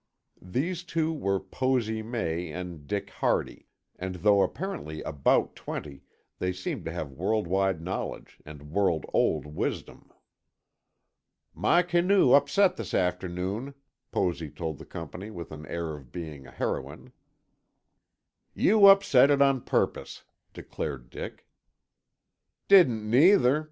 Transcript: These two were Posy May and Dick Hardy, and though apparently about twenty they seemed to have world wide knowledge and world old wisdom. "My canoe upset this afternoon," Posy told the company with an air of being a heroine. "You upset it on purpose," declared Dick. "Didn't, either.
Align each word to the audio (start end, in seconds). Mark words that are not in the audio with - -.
These 0.41 0.83
two 0.83 1.13
were 1.13 1.39
Posy 1.39 2.01
May 2.01 2.49
and 2.51 2.87
Dick 2.87 3.11
Hardy, 3.11 3.67
and 3.99 4.15
though 4.15 4.41
apparently 4.41 5.03
about 5.03 5.55
twenty 5.55 6.01
they 6.39 6.51
seemed 6.53 6.85
to 6.85 6.91
have 6.91 7.11
world 7.11 7.45
wide 7.45 7.81
knowledge 7.83 8.39
and 8.43 8.71
world 8.71 9.05
old 9.13 9.45
wisdom. 9.45 10.11
"My 11.53 11.83
canoe 11.83 12.31
upset 12.33 12.77
this 12.77 12.95
afternoon," 12.95 13.75
Posy 14.11 14.49
told 14.49 14.79
the 14.79 14.87
company 14.87 15.29
with 15.29 15.51
an 15.51 15.67
air 15.67 15.93
of 15.95 16.11
being 16.11 16.47
a 16.47 16.51
heroine. 16.51 17.13
"You 18.55 18.87
upset 18.87 19.29
it 19.29 19.39
on 19.39 19.61
purpose," 19.61 20.23
declared 20.51 21.11
Dick. 21.11 21.45
"Didn't, 22.67 23.13
either. 23.13 23.59